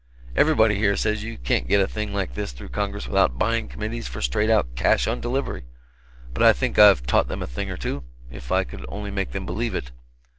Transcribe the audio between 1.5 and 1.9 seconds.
get a